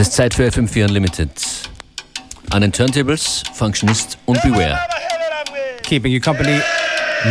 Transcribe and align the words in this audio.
ist 0.00 0.14
Zeit 0.14 0.32
für 0.32 0.46
FM4 0.46 0.84
Unlimited. 0.84 1.30
An 2.50 2.62
den 2.62 2.72
Turntables, 2.72 3.42
Functionist 3.52 4.16
und 4.24 4.40
Beware. 4.42 4.78
Keeping 5.82 6.10
you 6.12 6.20
company 6.20 6.60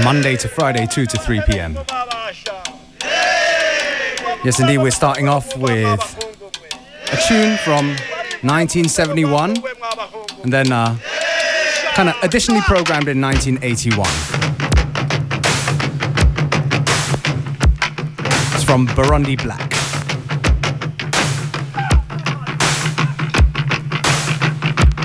Monday 0.04 0.36
to 0.38 0.48
Friday, 0.48 0.86
2 0.86 1.06
to 1.08 1.18
3 1.18 1.42
p.m. 1.48 1.78
Yes, 4.44 4.60
indeed, 4.60 4.78
we're 4.78 4.92
starting 4.92 5.28
off 5.28 5.56
with 5.58 6.00
a 7.12 7.18
tune 7.28 7.58
from 7.58 7.96
1971 8.42 9.64
and 10.44 10.54
then 10.54 10.72
uh, 10.72 10.96
kind 11.96 12.10
of 12.10 12.16
additionally 12.22 12.62
programmed 12.62 13.08
in 13.08 13.20
1981. 13.20 14.08
It's 18.54 18.64
from 18.64 18.86
Burundi 18.90 19.42
Black. 19.42 19.79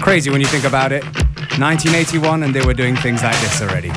Crazy 0.05 0.29
when 0.29 0.43
you 0.43 0.47
think 0.47 0.65
about 0.65 0.93
it. 0.93 1.03
1981 1.59 2.43
and 2.43 2.55
they 2.55 2.61
were 2.61 2.75
doing 2.75 2.95
things 2.95 3.23
like 3.23 3.41
this 3.41 3.63
already. 3.63 3.89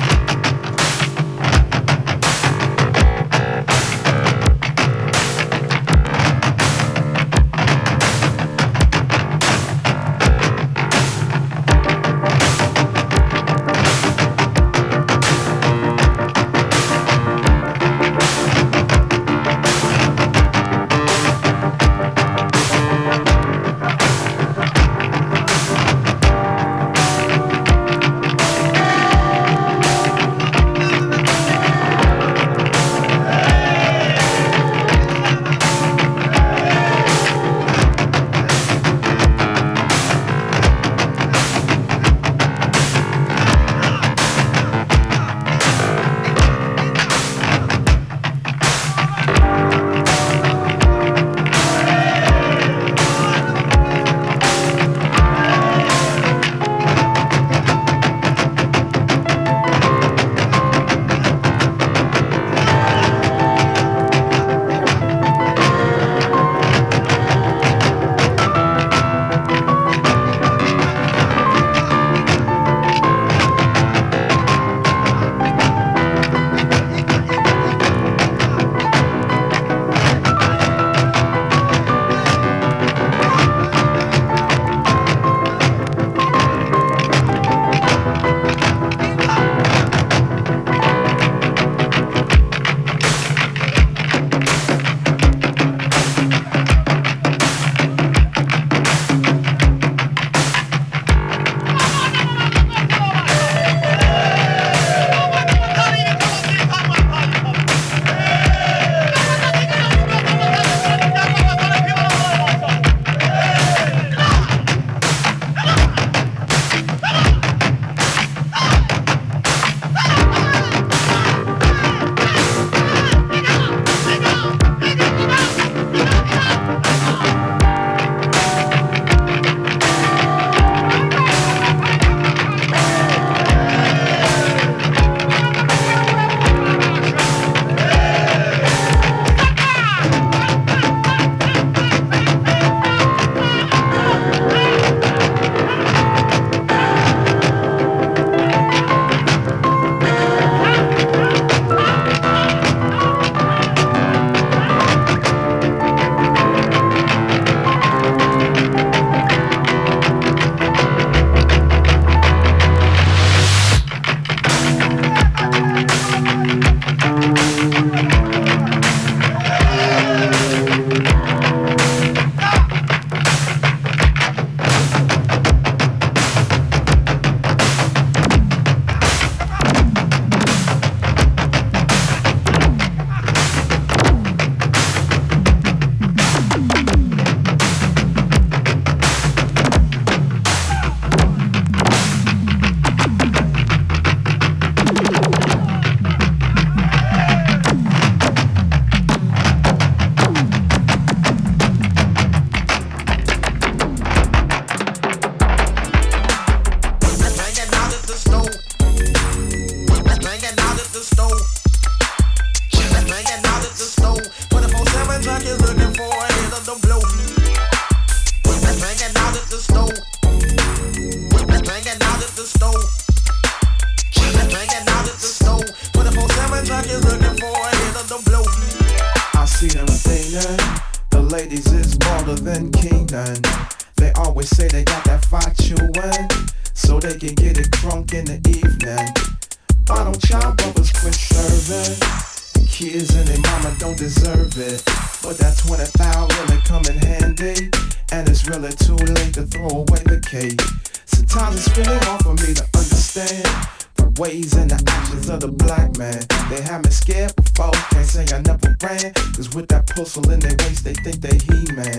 kids 242.78 243.12
and 243.16 243.26
their 243.26 243.40
mama 243.40 243.74
don't 243.80 243.98
deserve 243.98 244.54
it. 244.56 244.78
But 245.18 245.34
that 245.42 245.58
25 245.66 245.98
really 246.30 246.62
come 246.62 246.86
in 246.86 246.94
handy, 247.02 247.74
and 248.14 248.28
it's 248.30 248.46
really 248.46 248.70
too 248.70 248.94
late 248.94 249.34
to 249.34 249.42
throw 249.50 249.82
away 249.82 249.98
the 250.06 250.22
cake. 250.22 250.62
Sometimes 251.04 251.66
it's 251.66 251.74
really 251.74 251.98
hard 252.06 252.22
for 252.22 252.38
me 252.38 252.54
to 252.54 252.62
understand 252.78 253.50
the 253.98 254.06
ways 254.22 254.54
and 254.54 254.70
the 254.70 254.78
actions 254.94 255.28
of 255.28 255.40
the 255.40 255.50
black 255.50 255.98
man. 255.98 256.22
They 256.54 256.62
have 256.62 256.84
me 256.84 256.90
scared 256.94 257.34
before, 257.34 257.74
can't 257.90 258.06
say 258.06 258.22
I 258.30 258.46
never 258.46 258.70
ran. 258.78 259.10
Cause 259.34 259.50
with 259.58 259.66
that 259.74 259.90
pistol 259.90 260.30
in 260.30 260.38
their 260.38 260.54
waist, 260.62 260.84
they 260.86 260.94
think 260.94 261.18
they 261.18 261.34
He-Man. 261.34 261.98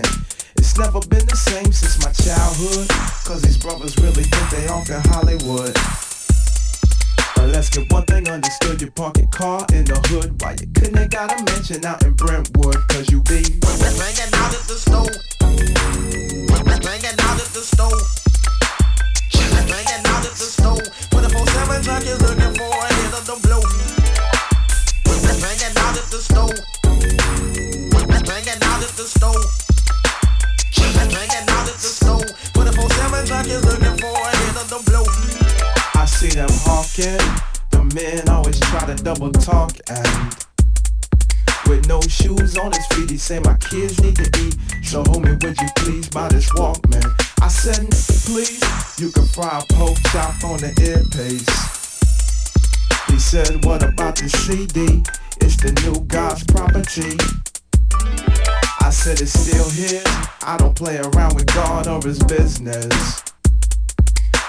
It's 0.56 0.78
never 0.80 1.04
been 1.12 1.28
the 1.28 1.36
same 1.36 1.72
since 1.76 2.00
my 2.00 2.12
childhood. 2.16 2.88
Cause 3.28 3.42
these 3.42 3.60
brothers 3.60 4.00
really 4.00 4.24
think 4.24 4.46
they 4.48 4.64
off 4.72 4.88
in 4.88 5.04
Hollywood. 5.12 5.76
Let's 7.46 7.70
get 7.70 7.90
one 7.92 8.04
thing 8.04 8.28
understood. 8.28 8.80
You 8.80 8.90
park 8.90 9.18
your 9.18 9.26
car 9.28 9.64
in 9.72 9.84
the 9.84 9.96
hood. 10.08 10.40
Why 10.42 10.56
you 10.60 10.66
couldn't 10.74 10.96
have 10.96 11.10
got 11.10 11.32
a 11.32 11.44
mansion 11.44 11.84
out 11.84 12.02
in 12.04 12.12
Brentwood? 12.14 12.76
Cause 12.88 13.10
you 13.10 13.22
be 13.22 13.42
banging 13.60 14.32
out 14.36 14.52
at 14.52 14.64
the 14.68 14.76
stove. 14.76 15.08
Banging 15.40 17.16
out 17.20 17.38
at 17.40 17.50
the 17.52 17.62
stove. 17.64 18.00
Banging 19.68 20.04
out 20.08 20.24
at 20.24 20.34
the 20.36 20.48
stove. 20.48 20.84
24-7 21.12 21.84
truck 21.84 22.02
is 22.04 22.20
looking 22.20 22.54
for 22.56 22.72
a 22.72 22.88
hit 22.94 23.12
of 23.16 23.24
the 23.24 23.36
blow. 23.44 23.62
Banging 25.40 25.76
out 25.76 25.96
at 25.96 26.08
the. 26.12 26.20
Banging 28.28 28.60
out 28.64 28.82
at 28.84 28.92
the. 28.96 29.08
Banging 31.08 31.48
out 31.48 31.68
at 31.68 31.78
the 31.80 31.88
stove. 31.88 32.28
24-7 32.52 33.26
truck 33.26 33.46
is 33.46 33.64
looking 33.64 33.96
for 33.96 34.12
a 34.12 34.36
hit 34.36 34.56
of 34.60 34.68
the. 34.68 35.29
See 36.20 36.28
them 36.28 36.50
hawking. 36.68 37.16
The 37.70 37.82
men 37.94 38.28
always 38.28 38.60
try 38.60 38.84
to 38.84 38.94
double 39.02 39.32
talk 39.32 39.72
and 39.88 40.36
with 41.66 41.88
no 41.88 42.02
shoes 42.02 42.58
on 42.58 42.72
his 42.72 42.86
feet, 42.88 43.08
he 43.08 43.16
say 43.16 43.38
my 43.38 43.56
kids 43.56 43.98
need 44.02 44.16
to 44.16 44.28
eat. 44.38 44.54
So 44.84 45.02
homie, 45.04 45.42
would 45.42 45.56
you 45.58 45.68
please 45.76 46.10
buy 46.10 46.28
this 46.28 46.50
Walkman? 46.50 47.08
I 47.40 47.48
said, 47.48 47.88
please, 48.28 48.60
you 49.00 49.10
can 49.10 49.24
fry 49.28 49.62
a 49.64 49.72
pork 49.72 49.96
chop 50.12 50.44
on 50.44 50.60
the 50.60 50.76
earpiece. 50.84 51.48
He 53.06 53.18
said, 53.18 53.64
what 53.64 53.82
about 53.82 54.16
the 54.16 54.28
CD? 54.28 55.02
It's 55.40 55.56
the 55.56 55.72
new 55.88 56.04
God's 56.04 56.44
property. 56.44 57.16
I 58.78 58.90
said 58.90 59.22
it's 59.22 59.32
still 59.32 59.70
his. 59.70 60.04
I 60.42 60.58
don't 60.58 60.76
play 60.76 60.98
around 60.98 61.34
with 61.36 61.46
God 61.46 61.88
or 61.88 62.02
his 62.06 62.18
business. 62.24 63.22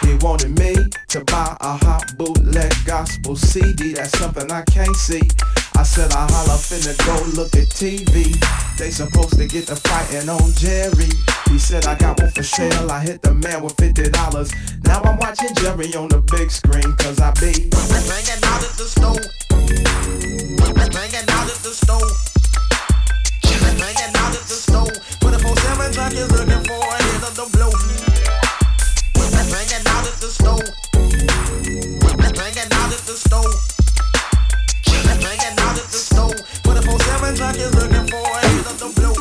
He 0.02 0.16
wanted 0.22 0.58
me 0.58 0.76
to 1.10 1.24
buy 1.26 1.56
a 1.62 1.78
hot 1.86 2.18
bootleg 2.18 2.74
gospel 2.86 3.36
CD. 3.36 3.94
That's 3.94 4.18
something 4.18 4.52
I 4.52 4.64
can't 4.64 4.96
see. 4.96 5.22
I 5.76 5.84
said 5.84 6.12
I 6.14 6.28
holla 6.30 6.58
finna 6.58 6.94
go 7.06 7.42
look 7.42 7.56
at 7.56 7.70
TV. 7.70 8.36
They 8.78 8.92
supposed 8.92 9.38
to 9.38 9.48
get 9.48 9.68
the 9.68 9.76
fighting 9.76 10.30
on 10.30 10.52
Jerry. 10.54 11.10
He 11.50 11.60
said 11.60 11.86
I 11.86 11.96
got 11.96 12.20
one 12.20 12.32
for 12.32 12.44
sale. 12.44 12.92
I 12.92 13.02
hit 13.02 13.22
the 13.22 13.34
man 13.34 13.64
with 13.64 13.76
fifty 13.78 14.10
dollars. 14.10 14.52
Now 14.84 15.02
I'm 15.02 15.18
watching 15.18 15.54
Jerry 15.56 15.94
on 15.96 16.10
the 16.10 16.22
big 16.32 16.52
screen 16.52 16.96
cause 16.98 17.20
I 17.20 17.32
be 17.40 17.70
banging 17.70 18.44
out 18.44 18.64
at 18.64 18.74
the 18.78 18.88
stove. 18.88 19.22
Banging 20.92 21.30
out 21.30 21.50
at 21.50 21.60
the 21.64 21.74
stove. 21.74 22.12
Banging 23.44 24.16
out 24.16 24.36
at 24.36 24.46
the 24.50 24.58
stove. 24.58 24.92
24-7 25.22 25.94
truck 25.94 26.14
is 26.14 26.32
looking 26.32 26.64
for 26.66 26.80
a 26.80 27.04
hit 27.04 27.24
of 27.24 27.36
the 27.36 27.50
blow. 27.58 28.11
Out 29.72 30.06
at 30.06 30.20
the 30.20 30.28
stove. 30.28 30.60
Banging 32.36 32.72
out 32.74 32.92
at 32.92 33.00
the 33.08 33.16
stove. 33.16 33.56
Banging 34.86 35.60
out 35.60 35.78
at 35.78 35.88
the 35.88 35.98
stove. 35.98 36.36
24-7 36.64 37.38
truck 37.38 37.56
is 37.56 37.74
looking 37.76 38.08
for 38.08 38.20
of 38.68 38.78
the 38.80 38.90
blow. 39.00 39.16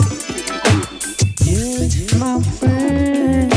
Yeah, 1.47 2.19
my 2.19 2.43
friend. 2.43 3.50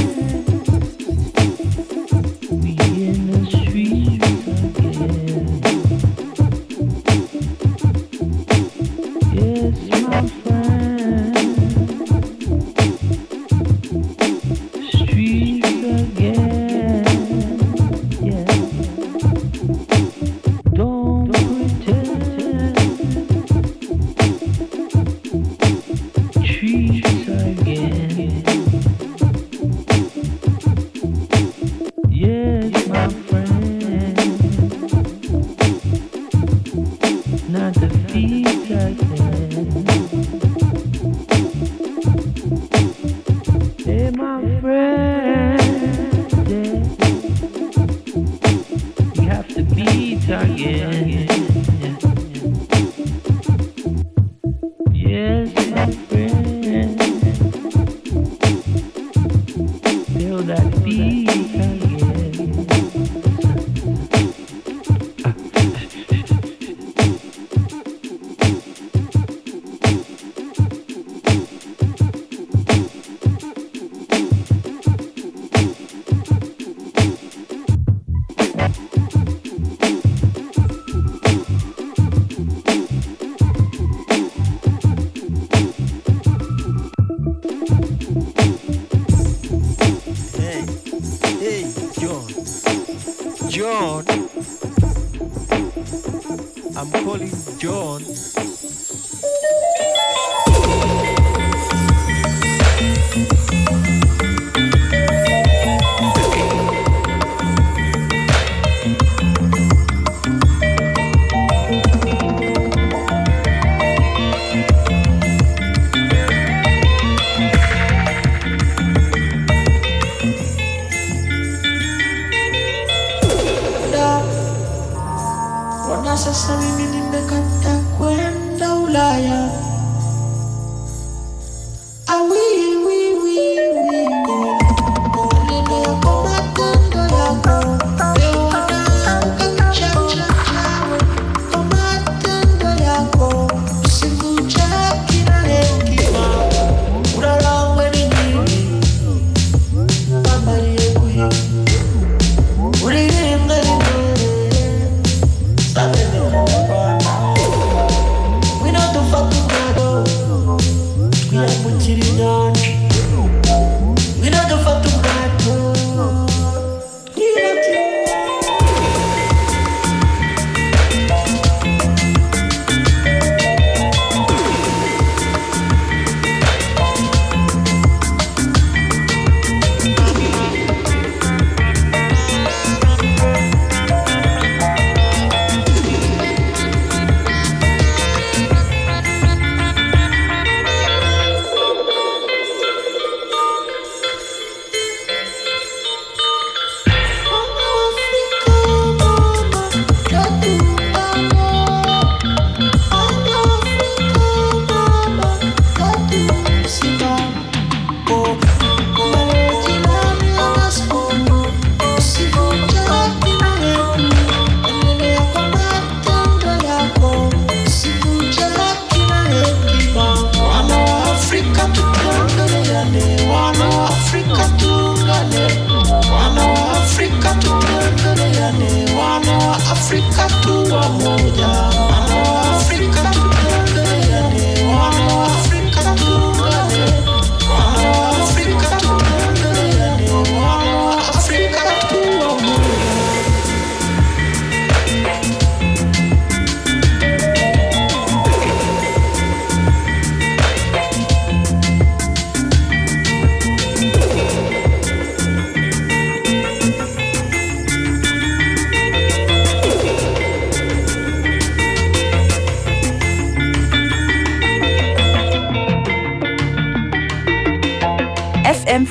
on. 162.34 162.83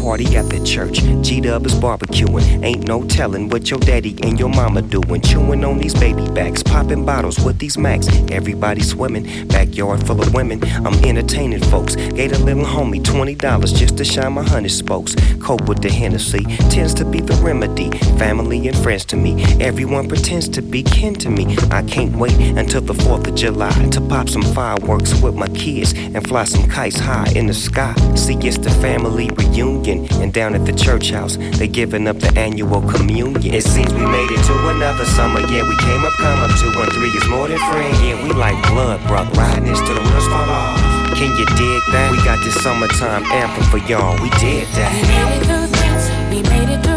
Party 0.00 0.34
at 0.36 0.48
the 0.48 0.64
church. 0.64 1.02
G 1.22 1.40
Dub 1.42 1.66
is 1.66 1.74
barbecuing. 1.74 2.64
Ain't 2.64 2.88
no 2.88 3.04
telling 3.04 3.50
what 3.50 3.70
your 3.70 3.78
daddy 3.80 4.16
and 4.22 4.38
your 4.38 4.48
mama 4.48 4.80
doing. 4.80 5.20
Chewing 5.20 5.62
on 5.62 5.78
these 5.78 5.92
baby 5.92 6.26
backs, 6.30 6.62
popping 6.62 7.04
bottles 7.04 7.38
with 7.38 7.58
these 7.58 7.76
max. 7.76 8.08
Everybody 8.30 8.80
swimming, 8.80 9.46
backyard 9.48 10.06
full 10.06 10.20
of 10.22 10.32
women. 10.32 10.64
I'm 10.86 10.94
entertaining 11.04 11.60
folks. 11.60 11.96
Gave 11.96 12.32
a 12.32 12.38
little 12.38 12.64
homie 12.64 13.02
$20 13.02 13.76
just 13.76 13.98
to 13.98 14.04
shine 14.04 14.32
my 14.32 14.42
honey 14.42 14.70
spokes. 14.70 15.14
Cope 15.38 15.68
with 15.68 15.82
the 15.82 15.90
Hennessy 15.90 16.44
tends 16.70 16.94
to 16.94 17.04
be 17.04 17.20
the 17.20 17.34
remedy. 17.34 17.90
Family 18.18 18.68
and 18.68 18.78
friends 18.78 19.04
to 19.06 19.16
me. 19.16 19.44
Everyone 19.60 20.08
pretends 20.08 20.48
to 20.50 20.62
be 20.62 20.82
kin 20.82 21.14
to 21.16 21.28
me. 21.28 21.56
I 21.70 21.82
can't 21.82 22.16
wait 22.16 22.38
until 22.56 22.80
the 22.80 22.94
4th 22.94 23.28
of 23.28 23.34
July 23.34 23.72
to 23.90 24.00
pop 24.00 24.30
some 24.30 24.42
fireworks 24.54 25.20
with 25.20 25.34
my 25.34 25.48
kids 25.48 25.92
and 25.92 26.26
fly 26.26 26.44
some 26.44 26.68
kites 26.70 26.98
high 26.98 27.30
in 27.36 27.46
the 27.46 27.54
sky. 27.54 27.94
See, 28.14 28.36
it's 28.36 28.56
the 28.56 28.70
family 28.70 29.28
reunion. 29.36 29.90
And 30.20 30.32
down 30.32 30.54
at 30.54 30.64
the 30.66 30.72
church 30.72 31.10
house, 31.10 31.36
they 31.58 31.68
giving 31.68 32.06
up 32.08 32.18
the 32.18 32.32
annual 32.38 32.82
communion. 32.82 33.54
It 33.54 33.64
seems 33.64 33.92
we 33.94 34.04
made 34.04 34.30
it 34.30 34.42
to 34.46 34.54
another 34.68 35.04
summer. 35.04 35.40
Yeah, 35.40 35.62
we 35.68 35.76
came 35.78 36.04
up, 36.04 36.12
come 36.18 36.38
up. 36.40 36.50
Two 36.58 36.72
and 36.80 36.92
three 36.92 37.08
is 37.10 37.26
more 37.28 37.48
than 37.48 37.58
friend. 37.70 37.92
Yeah, 38.04 38.22
we 38.24 38.32
like 38.32 38.56
blood, 38.68 39.00
brother. 39.06 39.30
Riding 39.38 39.64
this 39.64 39.80
to 39.80 39.92
the 39.94 40.00
wheels 40.00 40.26
fall 40.28 40.48
off. 40.50 40.78
Can 41.16 41.30
you 41.36 41.46
dig 41.56 41.82
that? 41.92 42.08
We 42.12 42.18
got 42.24 42.42
this 42.44 42.54
summertime 42.62 43.24
anthem 43.32 43.64
for 43.70 43.78
y'all. 43.88 44.14
We 44.22 44.30
did 44.40 44.66
We 44.68 44.74
that. 44.80 44.92
made 45.04 45.36
it 45.36 45.44
through 45.46 45.68
things. 45.78 46.04
We 46.32 46.38
made 46.48 46.68
it 46.74 46.82
through 46.82 46.89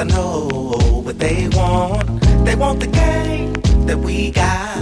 I 0.00 0.04
know 0.04 0.48
what 1.04 1.18
they 1.18 1.46
want. 1.50 2.22
They 2.46 2.54
want 2.54 2.80
the 2.80 2.86
game 2.86 3.52
that 3.84 3.98
we 3.98 4.30
got. 4.30 4.78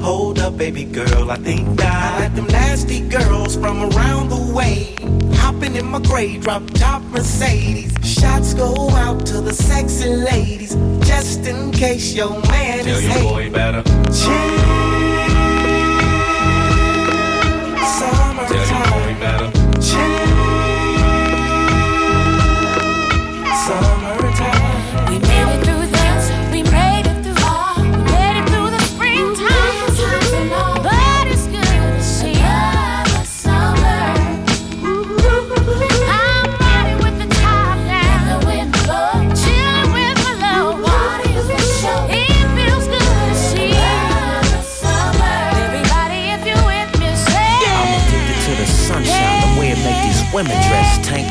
Hold 0.00 0.40
up, 0.40 0.58
baby 0.58 0.82
girl, 0.82 1.30
I 1.30 1.36
think 1.36 1.68
not. 1.78 1.86
I 1.86 2.18
like 2.18 2.34
them 2.34 2.48
nasty 2.48 3.02
girls 3.08 3.54
from 3.54 3.84
around 3.92 4.30
the 4.30 4.52
way. 4.52 4.96
Hopping 5.34 5.76
in 5.76 5.86
my 5.86 6.00
gray 6.00 6.38
drop 6.38 6.68
top 6.70 7.02
Mercedes. 7.02 7.94
Shots 8.02 8.52
go 8.54 8.90
out 8.90 9.24
to 9.26 9.40
the 9.40 9.52
sexy 9.54 10.08
ladies. 10.08 10.74
Just 11.06 11.46
in 11.46 11.70
case 11.70 12.12
your 12.14 12.30
man 12.48 12.82
Tell 12.82 12.96
is 12.96 13.04
your 13.04 13.12
hating. 13.12 13.28
boy 13.28 13.50
better. 13.52 13.84
Summertime. 14.12 14.87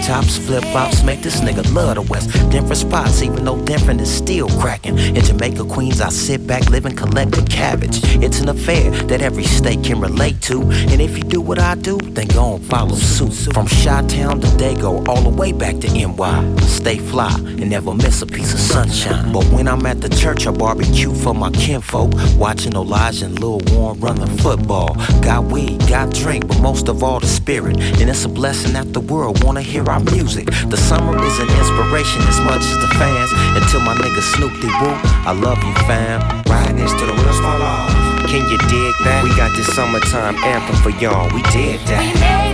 Tops, 0.07 0.37
flip 0.37 0.63
flops, 0.71 1.03
make 1.03 1.21
this 1.21 1.41
nigga 1.41 1.63
love 1.75 1.95
the 1.95 2.01
West. 2.03 2.31
Different 2.49 2.77
spots, 2.77 3.21
even 3.21 3.43
though 3.43 3.61
different 3.65 3.99
is 3.99 4.09
still 4.09 4.47
cracking. 4.61 4.97
In 4.97 5.21
Jamaica, 5.21 5.65
Queens, 5.65 5.99
I 5.99 6.09
sit 6.09 6.47
back, 6.47 6.69
living, 6.69 6.95
collecting 6.95 7.45
cabbage. 7.45 7.99
It's 8.23 8.39
an 8.39 8.47
affair 8.47 8.89
that 9.09 9.21
every 9.21 9.43
state 9.43 9.83
can 9.83 9.99
relate 9.99 10.41
to. 10.43 10.61
And 10.61 11.01
if 11.01 11.17
you 11.17 11.23
do 11.23 11.41
what 11.41 11.59
I 11.59 11.75
do, 11.75 11.97
then 11.97 12.27
go 12.27 12.55
and 12.55 12.65
follow 12.65 12.95
suit. 12.95 13.53
From 13.53 13.67
Chi 13.67 14.07
Town 14.07 14.39
to 14.39 14.47
Dago, 14.61 15.05
all 15.09 15.21
the 15.21 15.29
way 15.29 15.51
back 15.51 15.79
to 15.79 15.87
NY. 15.87 16.55
Stay 16.61 16.99
fly 16.99 17.35
and 17.35 17.69
never 17.69 17.93
miss 17.93 18.21
a 18.21 18.25
piece 18.25 18.53
of 18.53 18.59
sunshine. 18.59 19.33
But 19.33 19.43
when 19.51 19.67
I'm 19.67 19.85
at 19.85 19.99
the 19.99 20.09
church, 20.09 20.47
I 20.47 20.51
barbecue 20.51 21.13
for 21.13 21.33
my 21.33 21.51
kinfolk. 21.51 22.13
Watching 22.37 22.73
Elijah 22.73 23.25
and 23.25 23.37
Lil 23.39 23.59
Warren 23.71 23.99
run 23.99 24.15
the 24.15 24.27
football. 24.41 24.95
Got 25.21 25.51
weed, 25.51 25.79
got 25.89 26.13
drink, 26.13 26.47
but 26.47 26.61
most 26.61 26.87
of 26.87 27.03
all 27.03 27.19
the 27.19 27.27
spirit. 27.27 27.77
And 27.99 28.09
it's 28.09 28.23
a 28.23 28.29
blessing 28.29 28.71
that 28.73 28.93
the 28.93 29.01
world 29.01 29.43
wanna 29.43 29.61
hear 29.61 29.83
our 29.89 29.96
music. 29.99 30.45
The 30.69 30.77
summer 30.77 31.15
is 31.23 31.39
an 31.39 31.49
inspiration 31.49 32.21
as 32.27 32.39
much 32.41 32.61
as 32.61 32.77
the 32.77 32.91
fans. 32.99 33.31
Until 33.57 33.81
my 33.81 33.95
nigga 33.95 34.21
Snoop 34.35 34.53
D 34.61 34.67
Woo, 34.67 34.93
I 35.25 35.33
love 35.33 35.61
you 35.63 35.73
fam. 35.85 36.21
Riding 36.49 36.77
this 36.77 36.91
the 36.93 37.05
wheels 37.05 37.39
fall 37.39 37.61
off. 37.61 37.89
Can 38.27 38.47
you 38.49 38.57
dig 38.69 38.93
that? 39.05 39.21
We 39.23 39.29
got 39.35 39.55
this 39.55 39.67
summertime 39.75 40.35
anthem 40.43 40.75
for 40.83 40.89
y'all. 41.01 41.33
We 41.33 41.41
did 41.53 41.79
that. 41.87 42.46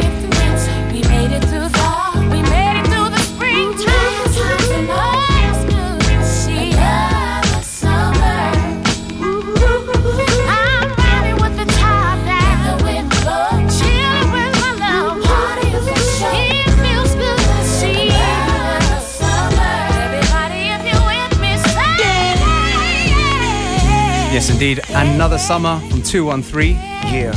Yes, 24.44 24.52
indeed. 24.52 24.82
Another 24.90 25.38
summer 25.38 25.80
from 25.90 26.04
213. 26.04 26.76
Yeah. 26.76 27.32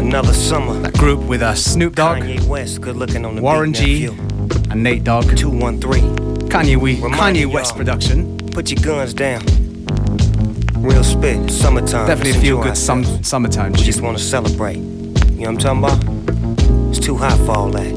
Another 0.00 0.32
summer. 0.32 0.80
That 0.80 0.94
group 0.94 1.20
with 1.20 1.42
uh, 1.42 1.54
Snoop 1.54 1.96
Dogg, 1.96 2.22
Kanye 2.22 2.42
West, 2.48 2.80
good 2.80 2.96
looking 2.96 3.26
on 3.26 3.36
the 3.36 3.42
Warren 3.42 3.74
G, 3.74 4.06
and 4.06 4.82
Nate 4.82 5.04
Dogg. 5.04 5.36
213. 5.36 6.16
Kanye, 6.48 6.78
we, 6.78 6.96
Kanye 6.96 7.44
West 7.44 7.76
production. 7.76 8.38
Put 8.38 8.70
your 8.70 8.82
guns 8.82 9.12
down. 9.12 9.42
Real 10.82 11.04
spit, 11.04 11.50
summertime. 11.50 12.06
Definitely 12.06 12.40
feel 12.40 12.62
good 12.62 12.78
sum- 12.78 13.22
summertime 13.22 13.72
We 13.72 13.80
just 13.80 14.00
want 14.00 14.16
to 14.16 14.24
celebrate. 14.24 14.76
You 14.78 15.44
know 15.44 15.52
what 15.52 15.66
I'm 15.66 15.82
talking 15.82 16.24
about? 16.24 16.88
It's 16.88 17.00
too 17.00 17.18
hot 17.18 17.36
for 17.44 17.50
all 17.52 17.70
that. 17.72 17.92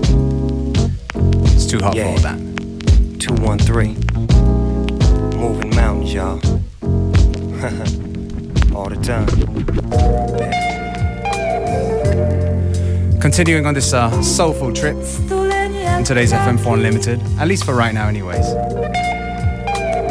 It's 1.53 1.65
too 1.65 1.79
hot 1.79 1.95
Yeah. 1.95 2.03
for 2.03 2.27
all 2.27 2.35
that. 2.35 3.19
213. 3.21 3.95
Moving 5.39 5.73
mountains, 5.73 6.13
y'all. 6.13 6.54
all 8.75 8.89
the 8.89 8.95
time. 9.01 9.25
Continuing 13.19 13.65
on 13.65 13.73
this 13.73 13.91
uh, 13.91 14.21
soulful 14.21 14.71
trip 14.71 14.95
in 14.95 16.03
today's 16.03 16.31
FM4 16.31 16.75
Unlimited, 16.75 17.19
at 17.39 17.47
least 17.47 17.63
for 17.63 17.73
right 17.73 17.91
now, 17.91 18.07
anyways. 18.07 18.53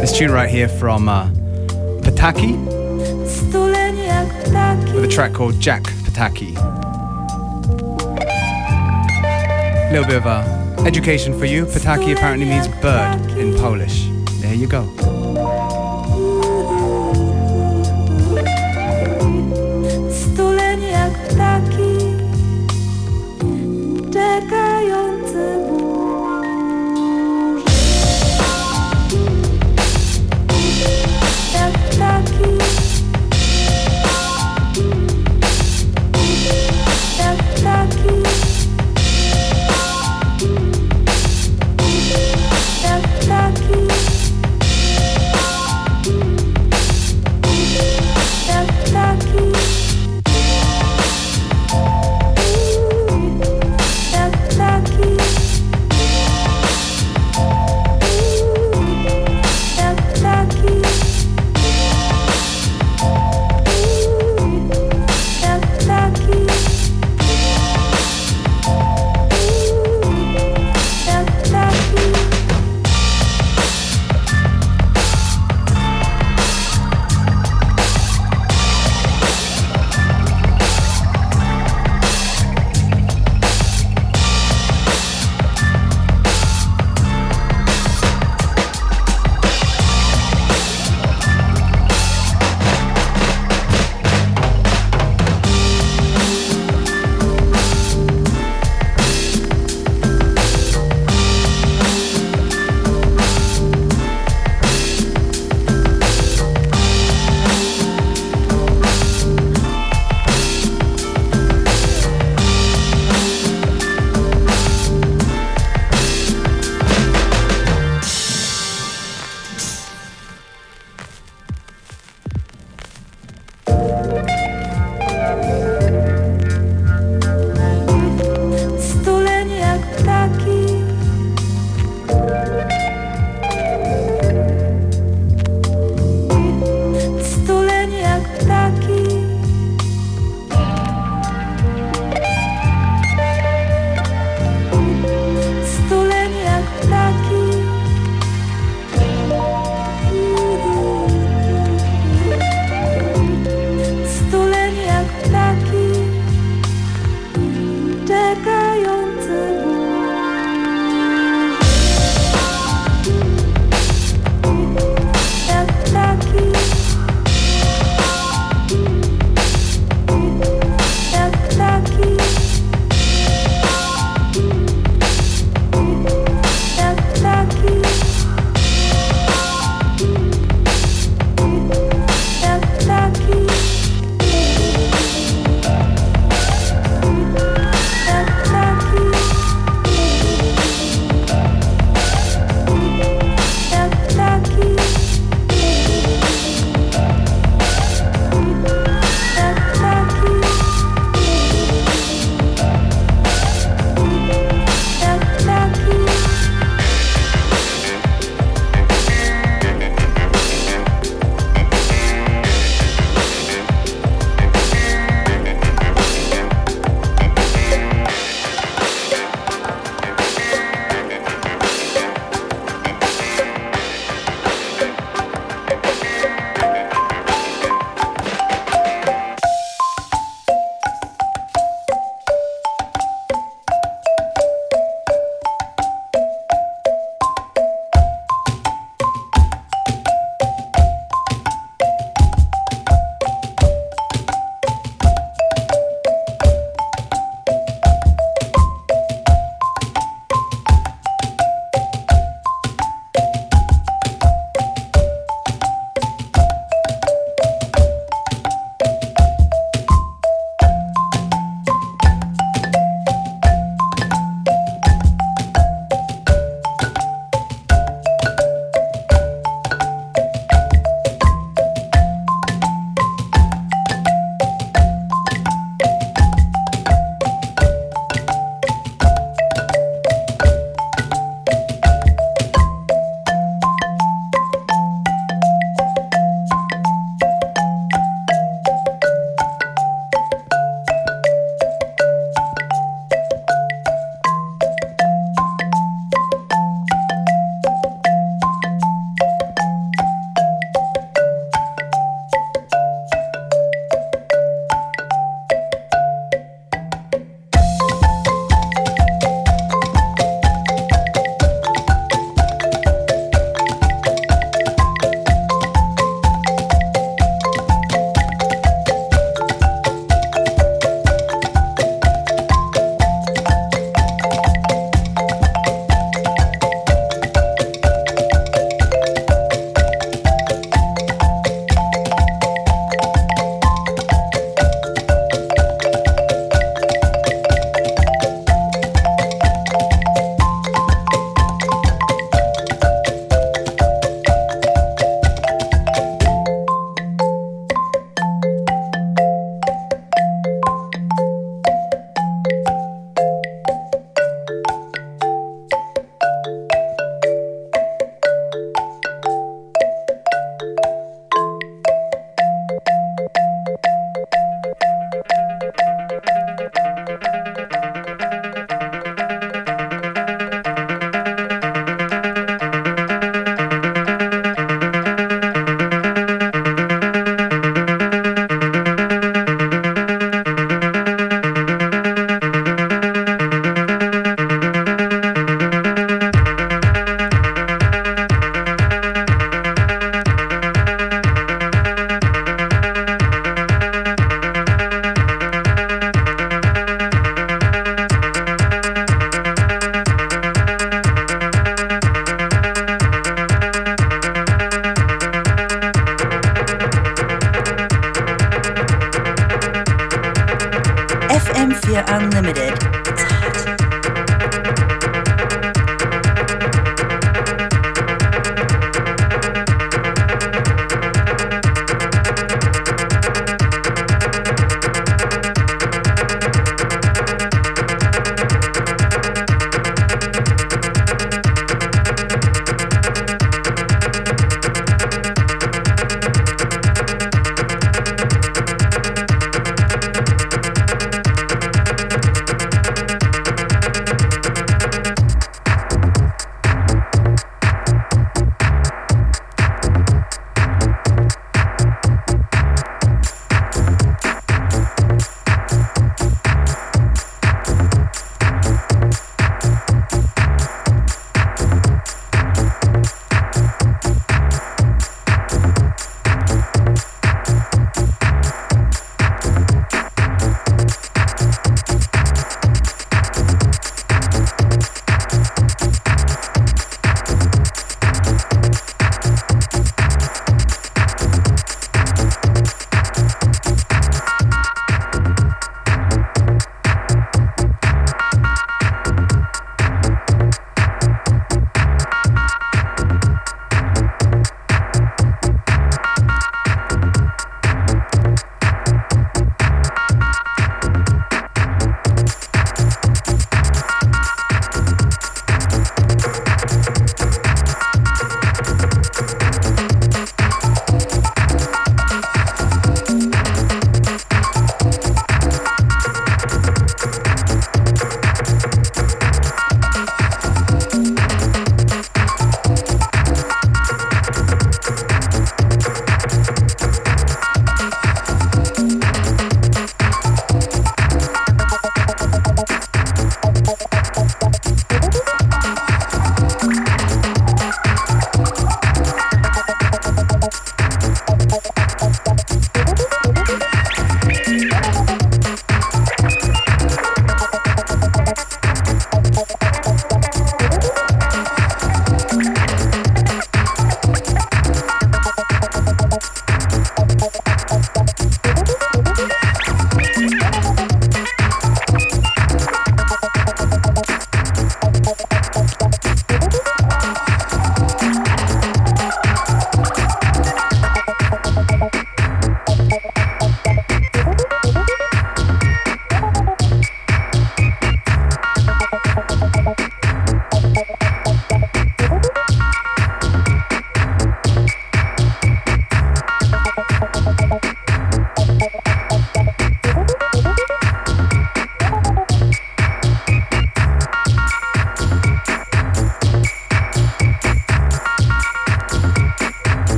This 0.00 0.18
tune 0.18 0.32
right 0.32 0.50
here 0.50 0.68
from 0.68 1.08
uh, 1.08 1.28
Pataki 2.00 2.56
with 4.92 5.04
a 5.04 5.08
track 5.08 5.32
called 5.32 5.60
Jack 5.60 5.84
Pataki. 5.84 6.56
A 9.88 9.92
little 9.92 10.06
bit 10.06 10.16
of 10.16 10.26
uh, 10.26 10.82
education 10.84 11.38
for 11.38 11.44
you. 11.44 11.64
Pataki 11.66 12.12
apparently 12.12 12.46
means 12.46 12.66
bird 12.66 13.20
in 13.38 13.54
Polish. 13.54 14.08
There 14.40 14.54
you 14.54 14.66
go. 14.66 15.15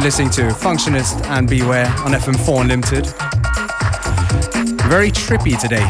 You're 0.00 0.06
listening 0.06 0.30
to 0.30 0.54
Functionist 0.54 1.22
and 1.26 1.46
Beware 1.46 1.84
on 2.06 2.12
FM4 2.12 2.62
Unlimited. 2.62 3.06
Very 4.88 5.10
trippy 5.10 5.58
today. 5.60 5.86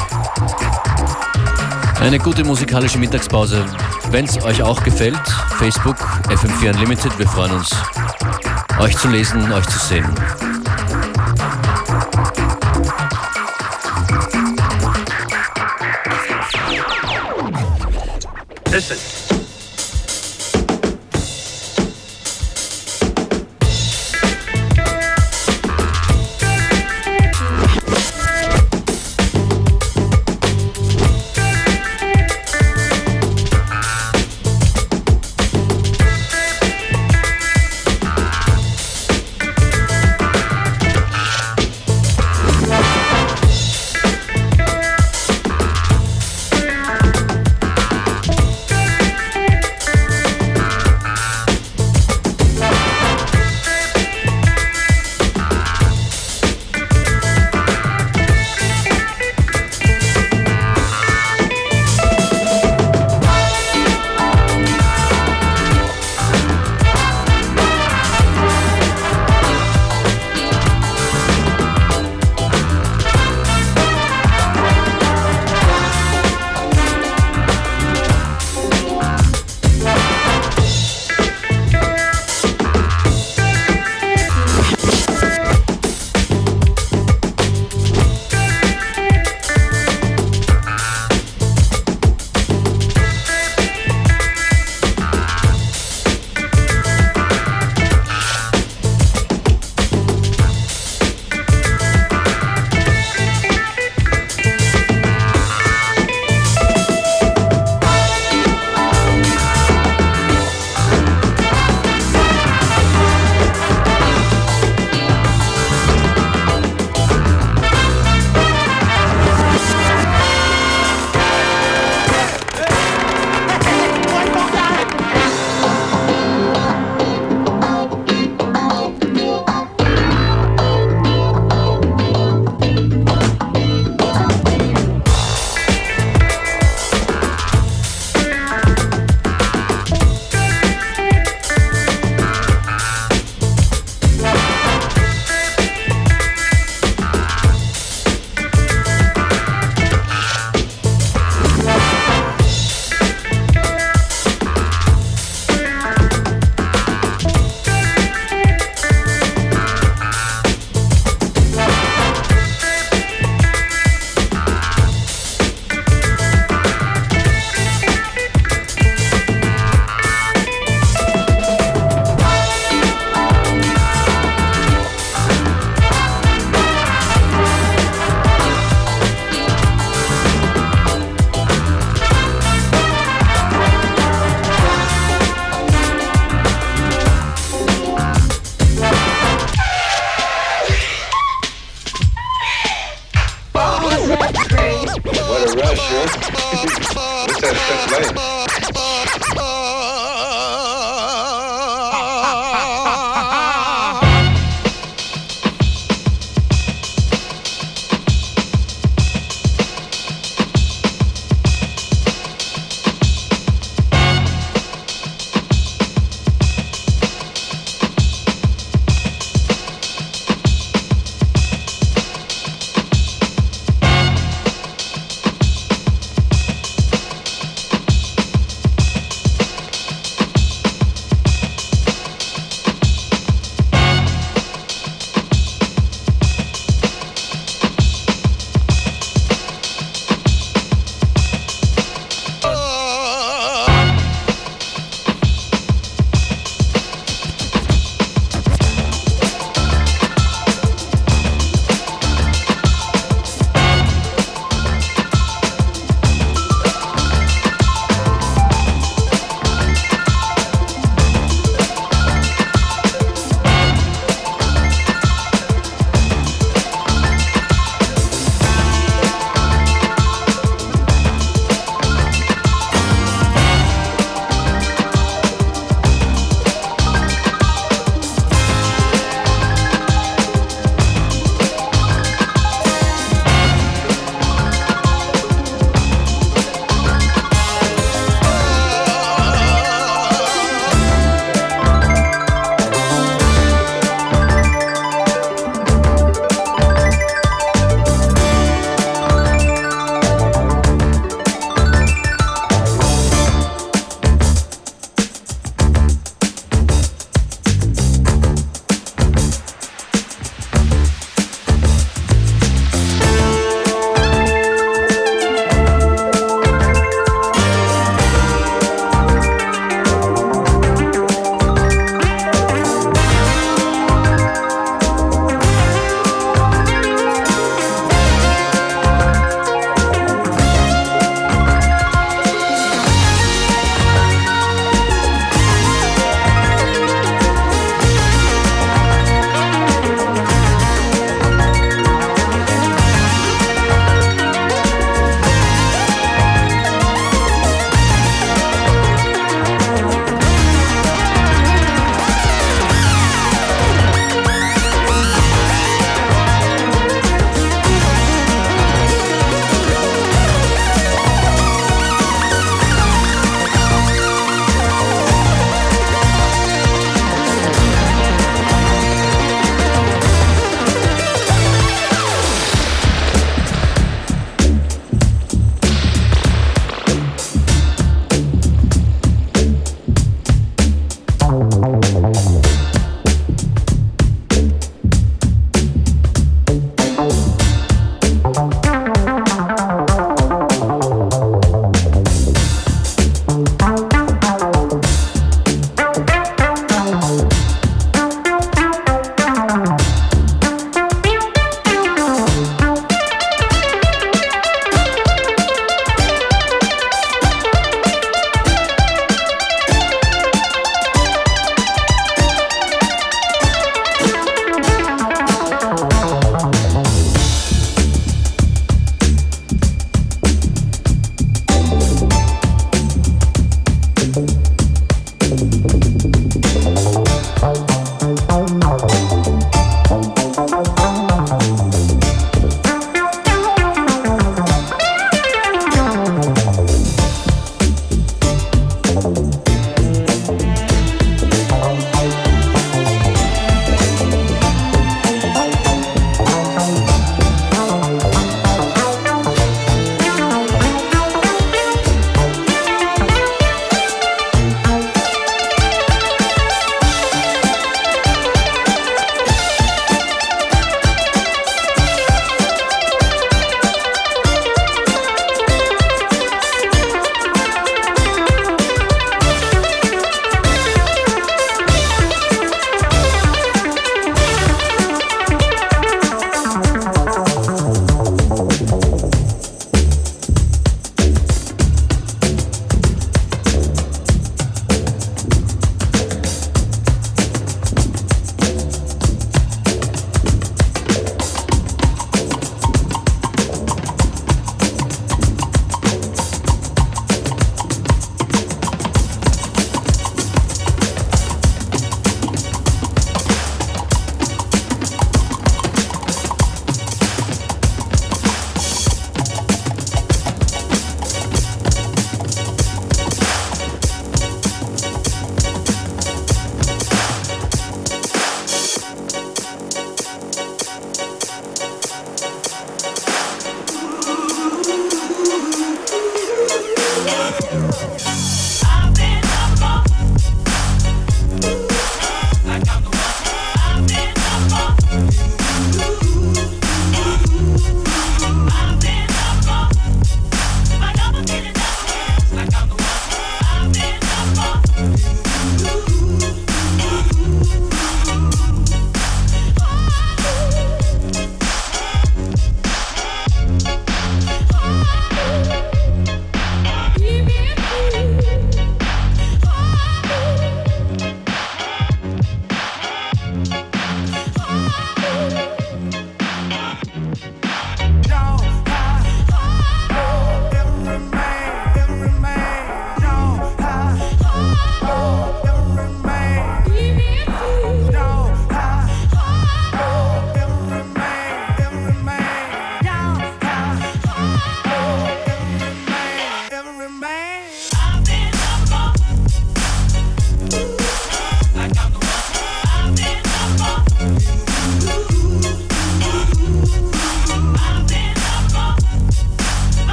Eine 2.05 2.19
gute 2.19 2.43
musikalische 2.43 2.99
Mittagspause. 2.99 3.65
Wenn 4.11 4.25
es 4.25 4.43
euch 4.43 4.65
auch 4.65 4.83
gefällt, 4.83 5.17
Facebook, 5.61 5.95
FM4 6.27 6.71
Unlimited, 6.71 7.17
wir 7.21 7.29
freuen 7.29 7.53
uns, 7.53 7.71
euch 8.81 8.97
zu 8.97 9.07
lesen, 9.07 9.53
euch 9.53 9.67
zu 9.69 9.79
sehen. 9.79 10.13
Listen. 18.73 19.10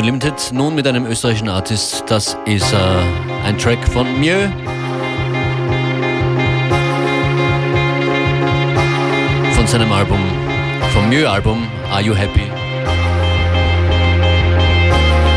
FM4 0.00 0.02
Unlimited, 0.02 0.52
nun 0.52 0.74
mit 0.74 0.86
einem 0.86 1.06
österreichischen 1.06 1.48
Artist. 1.48 2.04
Das 2.06 2.36
ist 2.46 2.72
äh, 2.72 2.76
ein 3.44 3.56
Track 3.58 3.86
von 3.88 4.06
Mieux. 4.18 4.50
Von 9.54 9.66
seinem 9.66 9.92
Album, 9.92 10.20
vom 10.92 11.08
Mieux-Album 11.08 11.66
Are 11.92 12.02
You 12.02 12.14
Happy? 12.14 12.50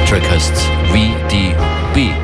Track 0.07 0.29
heißt 0.29 0.55
VDB. 0.91 2.22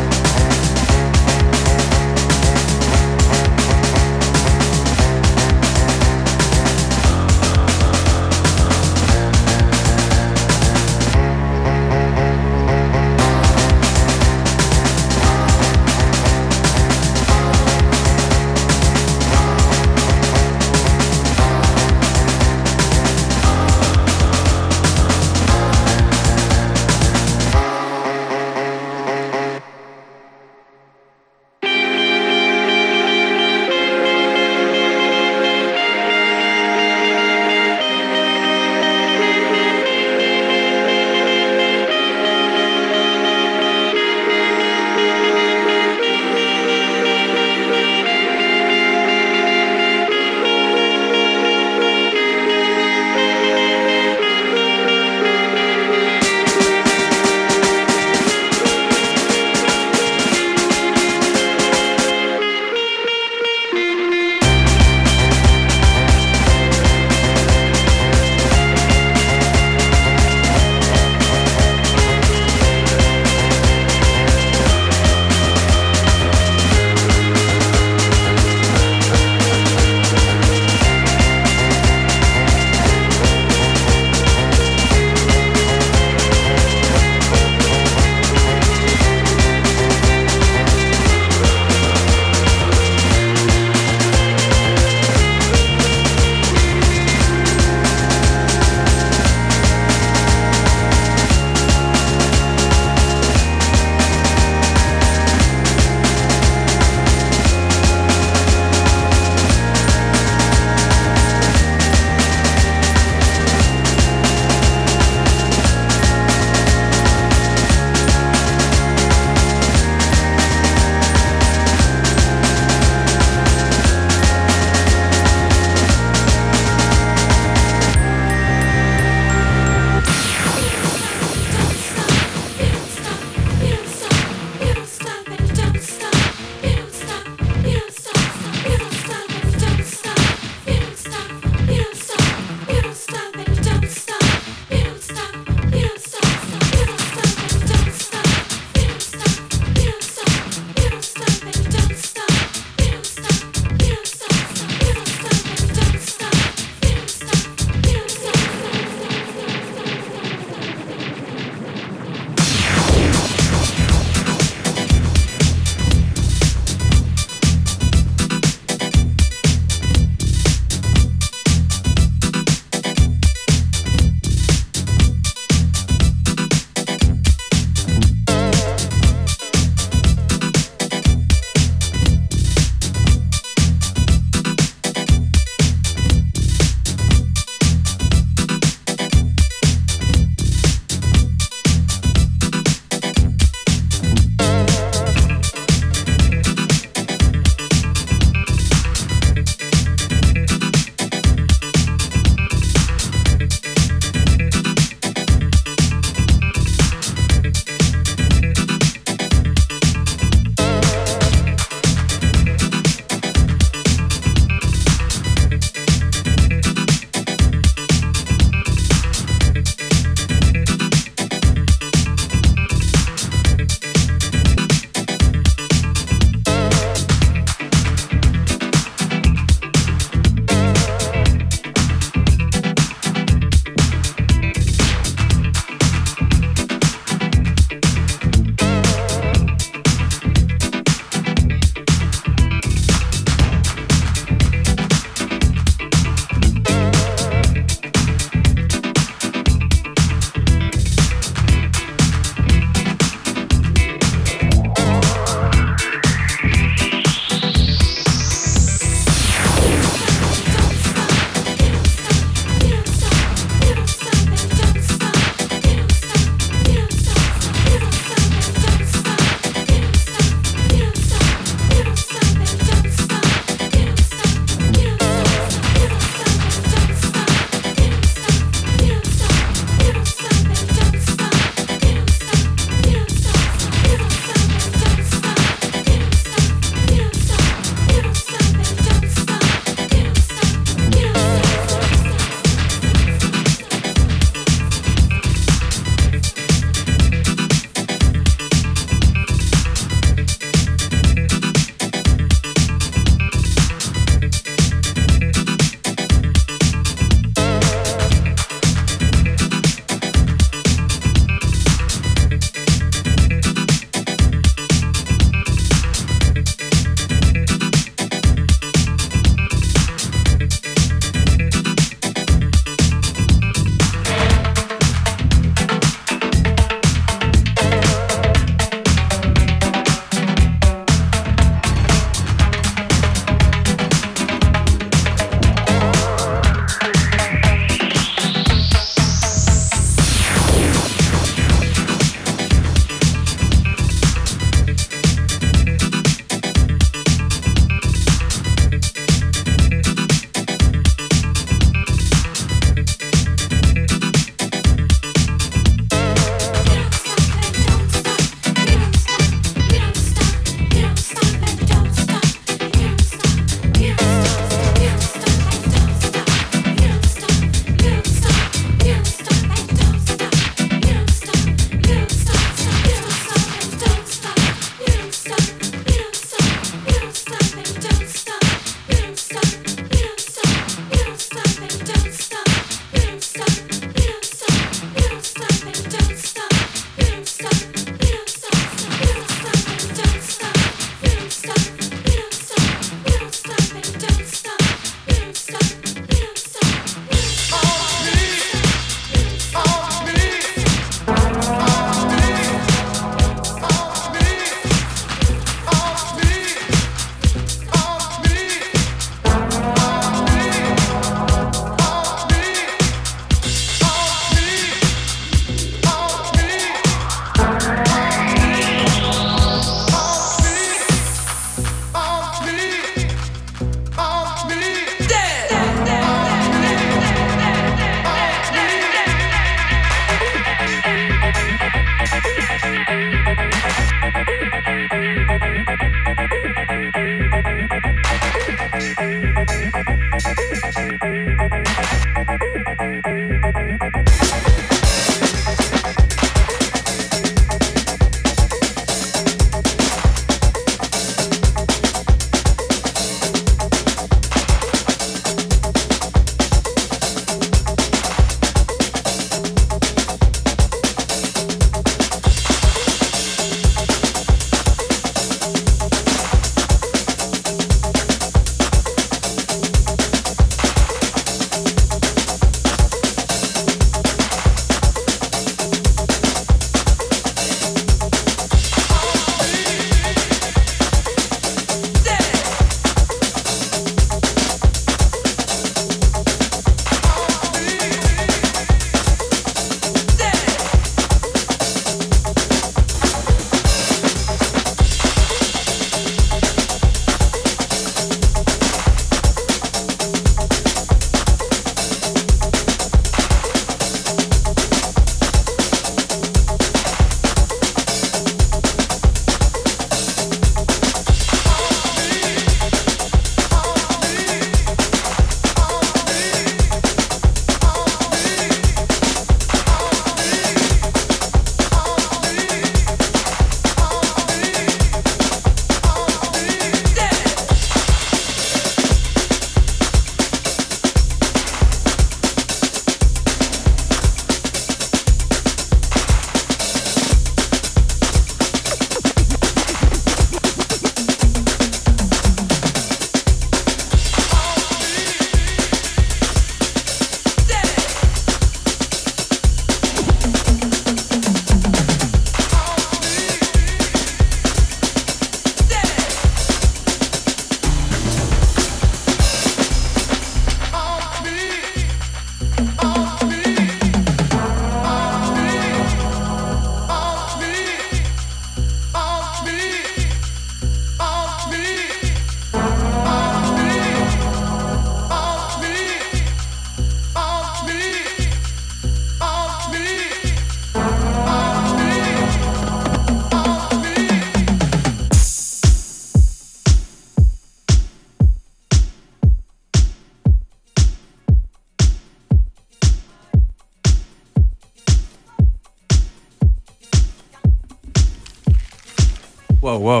Whoa, 599.60 599.78
whoa. 599.78 600.00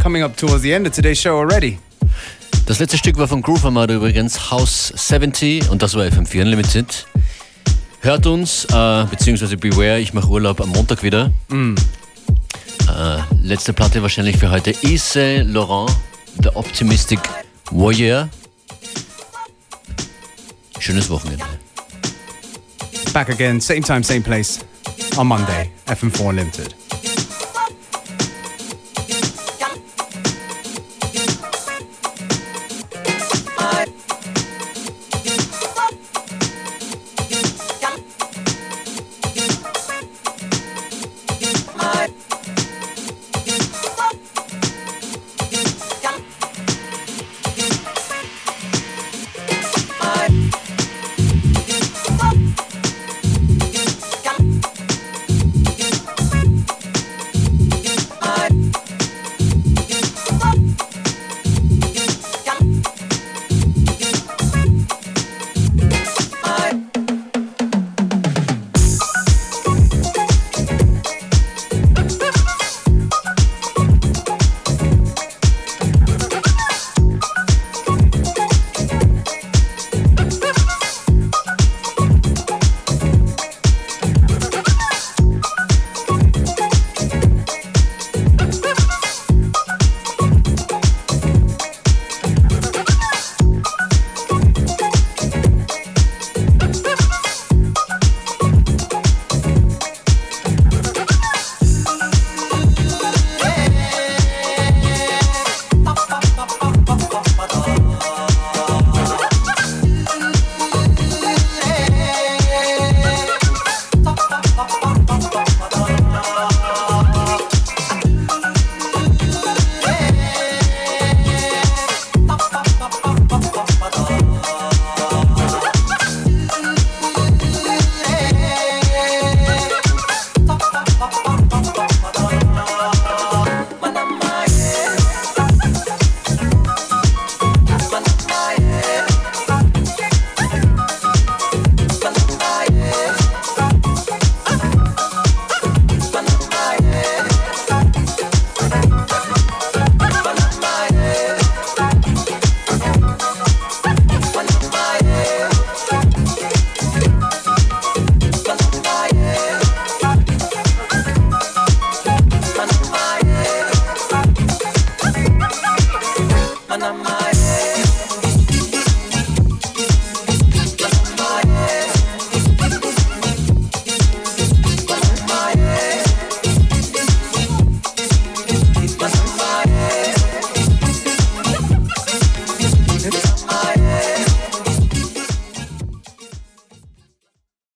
Coming 0.00 0.22
up 0.22 0.34
towards 0.34 0.62
the 0.62 0.72
end 0.72 0.86
of 0.86 0.94
today's 0.94 1.18
show 1.18 1.38
already. 1.38 1.78
Das 2.66 2.78
letzte 2.78 2.96
Stück 2.96 3.18
war 3.18 3.28
von 3.28 3.42
Groove 3.42 3.66
Armada 3.66 3.92
übrigens, 3.92 4.50
House 4.50 4.92
70 4.96 5.68
und 5.68 5.82
das 5.82 5.94
war 5.94 6.04
FM4 6.04 6.40
Unlimited. 6.40 7.06
Hört 8.00 8.26
uns, 8.26 8.64
äh, 8.64 9.04
beziehungsweise 9.10 9.58
Beware, 9.58 10.00
ich 10.00 10.14
mache 10.14 10.28
Urlaub 10.28 10.62
am 10.62 10.70
Montag 10.70 11.02
wieder. 11.02 11.30
Mm. 11.48 11.74
Äh, 12.88 13.18
letzte 13.42 13.74
Platte 13.74 14.00
wahrscheinlich 14.00 14.38
für 14.38 14.50
heute. 14.50 14.70
Isse 14.82 15.42
Laurent, 15.42 15.94
The 16.42 16.48
Optimistic 16.54 17.20
Warrior. 17.70 18.30
Schönes 20.78 21.10
Wochenende. 21.10 21.44
Back 23.12 23.28
again, 23.28 23.60
same 23.60 23.82
time, 23.82 24.02
same 24.02 24.22
place 24.22 24.60
on 25.18 25.26
Monday. 25.26 25.70
FM4 25.86 26.28
Unlimited. 26.28 26.74